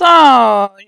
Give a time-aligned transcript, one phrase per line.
[0.00, 0.06] So,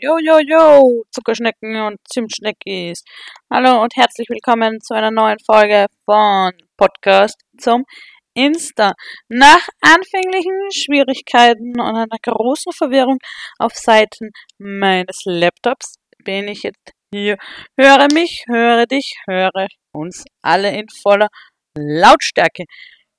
[0.01, 3.05] jo, jo, jo, Zuckerschnecken und Zimtschneckis.
[3.53, 7.85] Hallo und herzlich willkommen zu einer neuen Folge von Podcast zum
[8.33, 8.95] Insta.
[9.29, 13.19] Nach anfänglichen Schwierigkeiten und einer großen Verwirrung
[13.59, 17.37] auf Seiten meines Laptops bin ich jetzt hier.
[17.79, 21.29] Höre mich, höre dich, höre uns alle in voller
[21.77, 22.65] Lautstärke.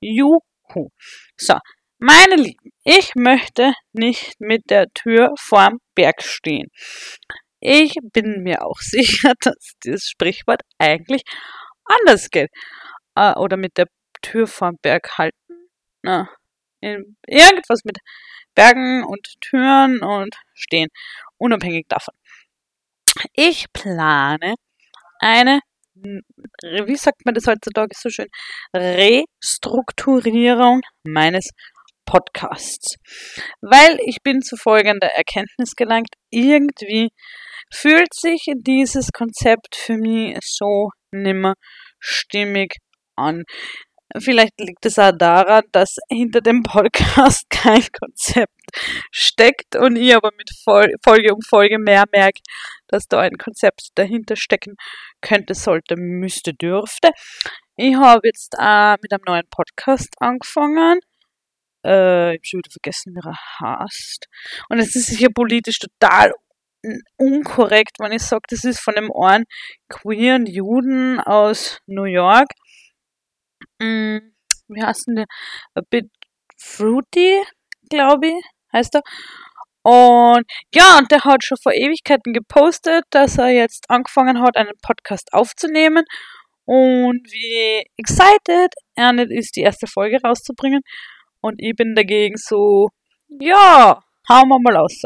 [0.00, 0.40] Juhu.
[1.36, 1.54] So,
[2.04, 6.68] meine Lieben, ich möchte nicht mit der Tür vorm Berg stehen.
[7.60, 11.22] Ich bin mir auch sicher, dass dieses Sprichwort eigentlich
[11.84, 12.50] anders geht.
[13.14, 13.86] Äh, oder mit der
[14.20, 15.70] Tür vorm Berg halten.
[16.02, 16.28] Na,
[16.80, 17.98] irgendwas mit
[18.54, 20.90] Bergen und Türen und stehen.
[21.38, 22.14] Unabhängig davon.
[23.32, 24.56] Ich plane
[25.20, 25.60] eine,
[25.94, 28.28] wie sagt man das heutzutage so schön,
[28.74, 31.48] Restrukturierung meines
[32.04, 32.96] Podcasts.
[33.60, 37.10] Weil ich bin zu folgender Erkenntnis gelangt, irgendwie
[37.72, 41.54] fühlt sich dieses Konzept für mich so nimmer
[41.98, 42.76] stimmig
[43.16, 43.44] an.
[44.16, 48.52] Vielleicht liegt es auch daran, dass hinter dem Podcast kein Konzept
[49.10, 52.40] steckt und ich aber mit Folge um Folge mehr merke,
[52.86, 54.76] dass da ein Konzept dahinter stecken
[55.20, 57.10] könnte, sollte, müsste, dürfte.
[57.76, 61.00] Ich habe jetzt auch mit einem neuen Podcast angefangen
[61.84, 64.26] äh, ich habe schon wieder vergessen, wie er heißt.
[64.68, 66.32] Und es ist sicher politisch total
[67.16, 69.44] unkorrekt, wenn ich sage, das ist von einem einen
[69.88, 72.48] queeren Juden aus New York.
[73.80, 74.34] Hm,
[74.68, 75.26] wie heißt denn der?
[75.74, 76.10] A bit
[76.58, 77.42] fruity,
[77.90, 79.02] glaube ich, heißt er.
[79.82, 84.72] Und ja, und der hat schon vor Ewigkeiten gepostet, dass er jetzt angefangen hat, einen
[84.82, 86.04] Podcast aufzunehmen
[86.64, 90.80] und wie excited er nicht ist, die erste Folge rauszubringen.
[91.44, 92.88] Und ich bin dagegen so,
[93.28, 94.00] ja,
[94.30, 95.02] hauen wir mal aus.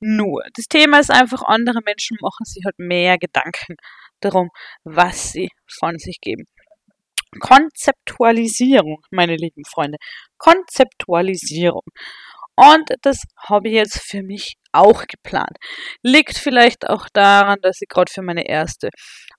[0.00, 3.76] Nur, das Thema ist einfach, andere Menschen machen sich halt mehr Gedanken
[4.18, 4.50] darum,
[4.82, 6.46] was sie von sich geben.
[7.38, 9.98] Konzeptualisierung, meine lieben Freunde.
[10.36, 11.84] Konzeptualisierung.
[12.56, 15.56] Und das habe ich jetzt für mich auch geplant.
[16.02, 18.90] Liegt vielleicht auch daran, dass ich gerade für meine erste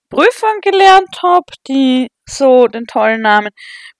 [0.09, 3.49] Prüfung gelernt habe, die so den tollen Namen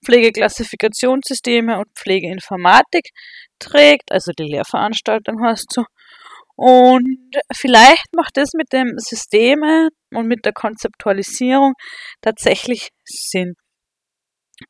[0.06, 3.10] Pflegeklassifikationssysteme und Pflegeinformatik
[3.60, 5.84] trägt, also die Lehrveranstaltung hast du.
[6.56, 11.74] Und vielleicht macht das mit dem Systeme und mit der Konzeptualisierung
[12.22, 13.54] tatsächlich Sinn.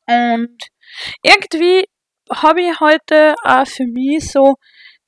[0.06, 0.56] Und
[1.24, 1.86] irgendwie
[2.32, 4.54] habe ich heute auch für mich so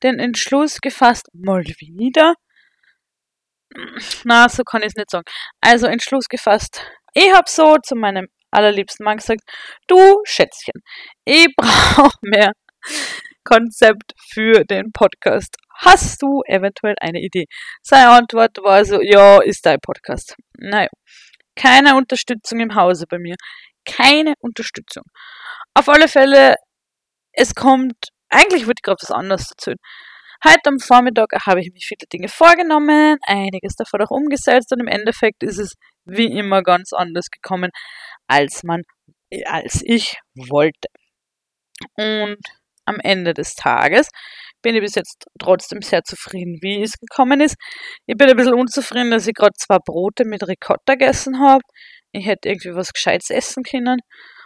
[0.03, 2.35] den Entschluss gefasst, mal wieder.
[4.25, 5.25] Na, so kann ich es nicht sagen.
[5.61, 6.83] Also Entschluss gefasst.
[7.15, 9.43] Ich habe so zu meinem allerliebsten Mann gesagt,
[9.87, 10.83] du Schätzchen,
[11.25, 12.53] ich brauche mehr
[13.45, 15.57] Konzept für den Podcast.
[15.77, 17.47] Hast du eventuell eine Idee?
[17.83, 20.37] Seine Antwort war so, ja, ist dein Podcast.
[20.59, 20.89] Naja,
[21.57, 23.37] keine Unterstützung im Hause bei mir.
[23.85, 25.03] Keine Unterstützung.
[25.75, 26.55] Auf alle Fälle,
[27.33, 29.79] es kommt, eigentlich würde ich gerade was anderes erzählen.
[30.45, 34.89] Heute am Vormittag habe ich mir viele Dinge vorgenommen, einiges davon auch umgesetzt und im
[34.89, 37.71] Endeffekt ist es wie immer ganz anders gekommen,
[38.27, 38.83] als man,
[39.45, 40.89] als ich wollte.
[41.97, 42.39] Und
[42.85, 44.09] am Ende des Tages
[44.63, 47.57] bin ich bis jetzt trotzdem sehr zufrieden, wie es gekommen ist.
[48.07, 51.63] Ich bin ein bisschen unzufrieden, dass ich gerade zwei Brote mit Ricotta gegessen habe.
[52.13, 54.01] Ich hätte irgendwie was Gescheites essen können.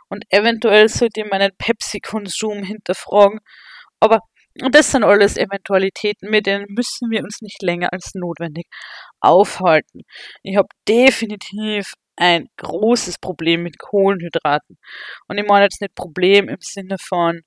[0.08, 3.40] Und eventuell sollte ich meinen Pepsi-Konsum hinterfragen.
[4.00, 4.20] Aber
[4.72, 8.66] das sind alles Eventualitäten, mit denen müssen wir uns nicht länger als notwendig
[9.20, 10.02] aufhalten.
[10.42, 14.78] Ich habe definitiv ein großes Problem mit Kohlenhydraten.
[15.28, 17.42] Und ich meine jetzt nicht Problem im Sinne von,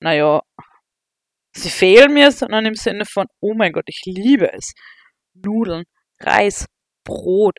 [0.00, 0.40] naja,
[1.52, 4.72] sie fehlen mir, sondern im Sinne von, oh mein Gott, ich liebe es.
[5.34, 5.84] Nudeln,
[6.20, 6.66] Reis,
[7.04, 7.58] Brot.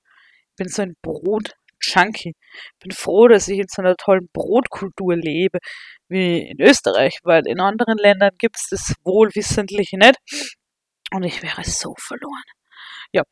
[0.51, 1.66] Ich bin so ein Brot-Junkie.
[1.79, 2.33] Ich
[2.79, 5.59] bin froh, dass ich in so einer tollen Brotkultur lebe,
[6.09, 10.17] wie in Österreich, weil in anderen Ländern gibt es das wohlwissentlich nicht.
[11.11, 12.43] Und ich wäre so verloren.
[13.13, 13.23] Ja,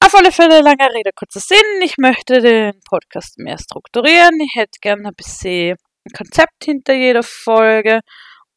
[0.00, 1.82] auf alle Fälle, lange Rede, kurzer Sinn.
[1.82, 4.40] Ich möchte den Podcast mehr strukturieren.
[4.40, 8.00] Ich hätte gerne ein bisschen ein Konzept hinter jeder Folge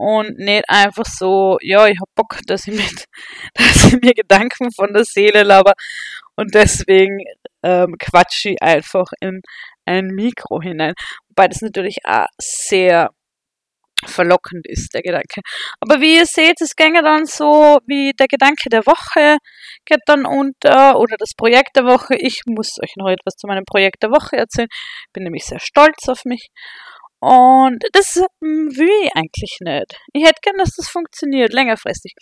[0.01, 3.05] und nicht einfach so, ja, ich hab Bock, dass ich, mit,
[3.53, 5.73] dass ich mir Gedanken von der Seele laber
[6.35, 7.19] und deswegen
[7.63, 9.41] ähm, quatsche ich einfach in
[9.85, 10.93] ein Mikro hinein.
[11.29, 13.11] Wobei das natürlich auch sehr
[14.05, 15.41] verlockend ist, der Gedanke.
[15.79, 19.37] Aber wie ihr seht, es ginge dann so wie der Gedanke der Woche
[19.85, 22.15] geht dann unter oder das Projekt der Woche.
[22.15, 24.69] Ich muss euch noch etwas zu meinem Projekt der Woche erzählen.
[25.13, 26.49] Bin nämlich sehr stolz auf mich.
[27.21, 29.95] Und das hm, will ich eigentlich nicht.
[30.11, 32.13] Ich hätte gern, dass das funktioniert, längerfristig.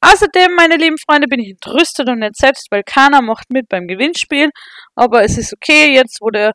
[0.00, 4.50] Außerdem, meine lieben Freunde, bin ich entrüstet und entsetzt, weil keiner macht mit beim Gewinnspiel.
[4.94, 6.52] Aber es ist okay, jetzt wo der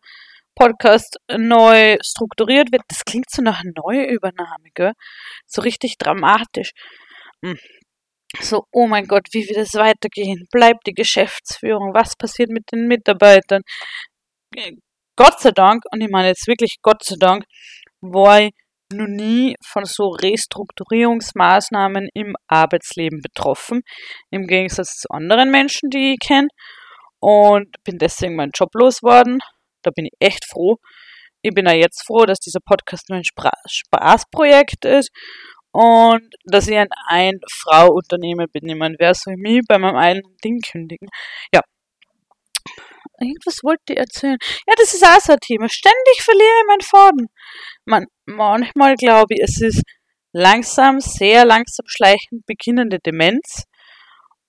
[0.56, 2.82] Podcast neu strukturiert wird.
[2.88, 4.94] Das klingt so nach Neuübernahme, gell?
[5.46, 6.72] So richtig dramatisch.
[7.44, 7.60] Hm.
[8.42, 10.48] So, oh mein Gott, wie wird es weitergehen?
[10.52, 11.94] Bleibt die Geschäftsführung?
[11.94, 13.62] Was passiert mit den Mitarbeitern?
[15.16, 17.46] Gott sei Dank, und ich meine jetzt wirklich Gott sei Dank,
[18.02, 18.52] war ich
[18.94, 23.82] noch nie von so Restrukturierungsmaßnahmen im Arbeitsleben betroffen,
[24.30, 26.48] im Gegensatz zu anderen Menschen, die ich kenne.
[27.20, 29.40] Und bin deswegen meinen Job losgeworden.
[29.82, 30.78] Da bin ich echt froh.
[31.42, 33.24] Ich bin ja jetzt froh, dass dieser Podcast nur ein
[33.68, 35.10] Spaßprojekt ist
[35.72, 38.70] und dass ich ein Ein-Frau-Unternehmen bin.
[38.70, 41.08] Ich meine, wer soll mich bei meinem eigenen Ding kündigen?
[41.54, 41.62] Ja,
[43.20, 44.38] Irgendwas wollte ich erzählen.
[44.68, 45.70] Ja, das ist auch so ein Thema.
[45.70, 47.28] Ständig verliere ich meinen Faden.
[47.86, 49.84] Man, manchmal glaube ich, es ist
[50.34, 53.64] langsam, sehr langsam schleichend beginnende Demenz.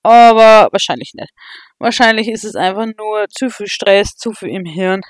[0.03, 1.31] Aber wahrscheinlich nicht.
[1.79, 5.01] Wahrscheinlich ist es einfach nur zu viel Stress, zu viel im Hirn.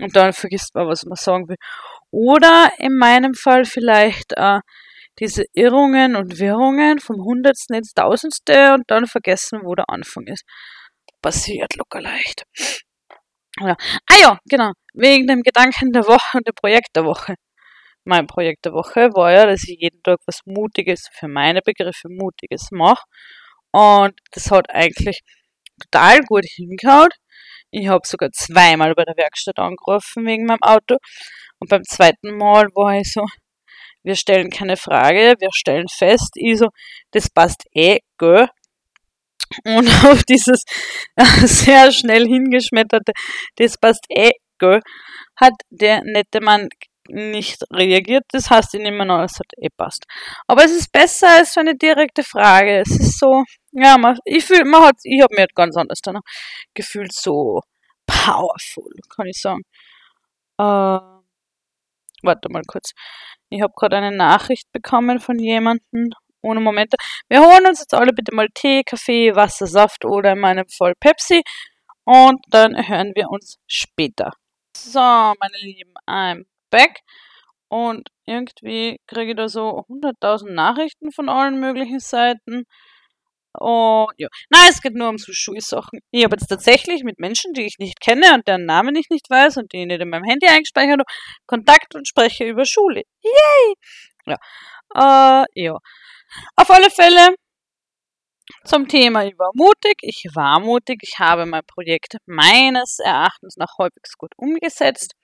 [0.00, 1.56] Und dann vergisst man, was man sagen will.
[2.10, 4.60] Oder in meinem Fall vielleicht äh,
[5.20, 10.44] diese Irrungen und Wirrungen vom Hundertsten ins Tausendste und dann vergessen, wo der Anfang ist
[11.24, 12.44] passiert locker leicht.
[13.60, 13.76] Ja.
[14.06, 14.72] Ah ja, genau.
[14.94, 17.34] Wegen dem Gedanken der Woche und dem Projekt der Woche.
[18.04, 22.08] Mein Projekt der Woche war ja, dass ich jeden Tag was Mutiges, für meine Begriffe
[22.10, 23.04] Mutiges mache.
[23.72, 25.20] Und das hat eigentlich
[25.82, 27.10] total gut hingehauen.
[27.70, 30.98] Ich habe sogar zweimal bei der Werkstatt angerufen wegen meinem Auto.
[31.60, 33.24] Und beim zweiten Mal war ich so,
[34.04, 36.68] wir stellen keine Frage, wir stellen fest, ich so,
[37.12, 38.48] das passt eh, gell?
[39.64, 40.64] Und auf dieses
[41.44, 43.12] sehr schnell hingeschmetterte,
[43.56, 44.80] das passt eh, gell,
[45.36, 46.68] hat der nette Mann
[47.08, 48.24] nicht reagiert.
[48.30, 50.04] Das heißt, ich nehme an, es hat eh passt.
[50.46, 52.80] Aber es ist besser als so eine direkte Frage.
[52.80, 56.22] Es ist so, ja, man, ich fühle, man hat, ich habe mir ganz anders danach
[56.74, 57.60] gefühlt, so
[58.06, 59.62] powerful, kann ich sagen.
[60.58, 60.98] Äh,
[62.22, 62.92] warte mal kurz.
[63.50, 66.10] Ich habe gerade eine Nachricht bekommen von jemandem
[66.44, 66.96] ohne Momente.
[67.28, 70.94] Wir holen uns jetzt alle bitte mal Tee, Kaffee, Wasser, Saft oder in meinem Fall
[71.00, 71.42] Pepsi
[72.04, 74.32] und dann hören wir uns später.
[74.76, 77.00] So, meine Lieben, I'm back
[77.68, 82.64] und irgendwie kriege ich da so 100.000 Nachrichten von allen möglichen Seiten.
[83.56, 86.00] Und ja, nein, es geht nur um so Schulsachen.
[86.10, 89.30] Ich habe jetzt tatsächlich mit Menschen, die ich nicht kenne und deren Namen ich nicht
[89.30, 91.04] weiß und die ich nicht in meinem Handy eingespeichert habe,
[91.46, 93.02] Kontakt und spreche über Schule.
[93.22, 93.74] Yay!
[94.26, 94.38] Ja.
[94.94, 95.78] Äh, ja.
[96.56, 97.34] Auf alle Fälle
[98.64, 104.32] zum Thema, mutig, ich war mutig, ich habe mein Projekt meines Erachtens nach halbwegs gut
[104.36, 105.14] umgesetzt.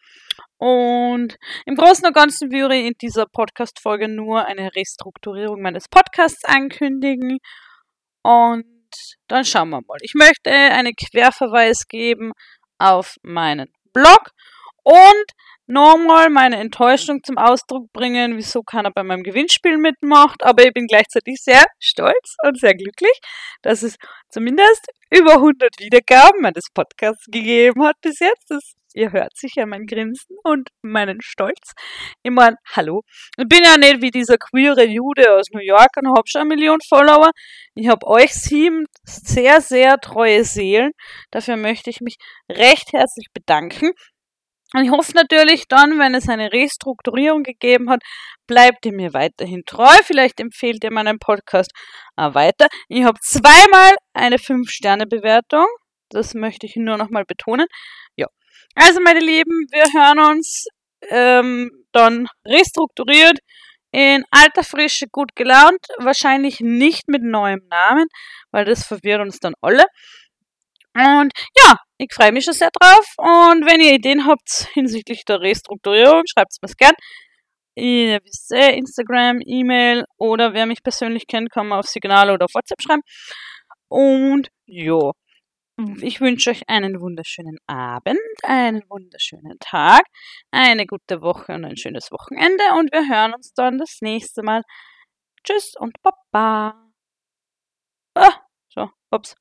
[0.59, 1.37] Und
[1.67, 7.39] im Großen und Ganzen würde ich in dieser Podcast-Folge nur eine Restrukturierung meines Podcasts ankündigen.
[8.23, 8.65] Und
[9.29, 9.99] dann schauen wir mal.
[10.03, 12.33] Ich möchte einen Querverweis geben
[12.79, 14.31] auf meinen Blog
[14.83, 15.25] und
[15.71, 20.43] nochmal meine Enttäuschung zum Ausdruck bringen, wieso keiner bei meinem Gewinnspiel mitmacht.
[20.45, 23.19] Aber ich bin gleichzeitig sehr stolz und sehr glücklich,
[23.63, 23.97] dass es
[24.29, 28.47] zumindest über 100 Wiedergaben meines Podcasts gegeben hat bis jetzt.
[28.49, 31.73] Das, ihr hört sicher mein Grinsen und meinen Stolz.
[32.23, 33.03] Ich meine, hallo.
[33.39, 36.49] Ich bin ja nicht wie dieser queere Jude aus New York und habe schon eine
[36.49, 37.31] Million Follower.
[37.75, 40.91] Ich habe euch sieben sehr, sehr treue Seelen.
[41.31, 42.17] Dafür möchte ich mich
[42.51, 43.93] recht herzlich bedanken.
[44.75, 48.03] Und ich hoffe natürlich dann, wenn es eine Restrukturierung gegeben hat,
[48.47, 49.93] bleibt ihr mir weiterhin treu.
[50.05, 51.73] Vielleicht empfehlt ihr meinen Podcast
[52.17, 52.69] auch weiter.
[52.89, 55.67] Ich habe zweimal eine 5-Sterne-Bewertung.
[56.09, 57.67] Das möchte ich nur nochmal betonen.
[58.17, 58.27] Ja.
[58.75, 60.67] Also, meine Lieben, wir hören uns
[61.09, 63.39] ähm, dann restrukturiert
[63.93, 65.87] in alter Frische gut gelaunt.
[65.99, 68.07] Wahrscheinlich nicht mit neuem Namen,
[68.51, 69.85] weil das verwirrt uns dann alle.
[70.95, 73.07] Und ja, ich freue mich schon sehr drauf.
[73.19, 76.95] Und wenn ihr Ideen habt hinsichtlich der Restrukturierung, schreibt es mir gern.
[77.77, 82.47] Ihr wisst eh, Instagram, E-Mail oder wer mich persönlich kennt, kann mir auf Signal oder
[82.47, 83.03] auf WhatsApp schreiben.
[83.89, 85.13] Und ja,
[86.01, 90.03] ich wünsche euch einen wunderschönen Abend, einen wunderschönen Tag,
[90.51, 92.65] eine gute Woche und ein schönes Wochenende.
[92.79, 94.63] Und wir hören uns dann das nächste Mal.
[95.45, 96.91] Tschüss und Baba.
[98.15, 98.35] Ah,
[98.69, 99.37] so, ups.